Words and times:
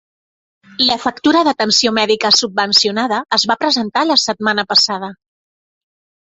La 0.85 0.95
factura 1.01 1.43
d'atenció 1.47 1.91
mèdica 1.97 2.31
subvencionada 2.37 3.19
es 3.39 3.45
va 3.53 3.57
presentar 3.65 4.05
la 4.13 4.19
setmana 4.23 4.65
passada. 4.73 5.13